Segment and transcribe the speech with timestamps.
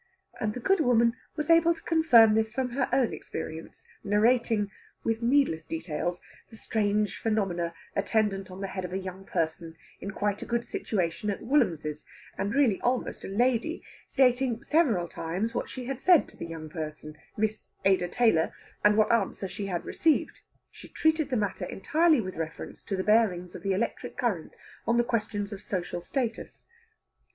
[0.39, 4.71] And the good woman was able to confirm this from her own experience, narrating
[5.03, 10.09] (with needless details) the strange phenomena attendant on the head of a young person in
[10.09, 12.03] quite a good situation at Woollamses,
[12.35, 16.67] and really almost a lady, stating several times what she had said to the young
[16.67, 18.51] person, Miss Ada Taylor,
[18.83, 20.39] and what answer she had received.
[20.71, 24.55] She treated the matter entirely with reference to the bearings of the electric current
[24.87, 26.65] on questions of social status.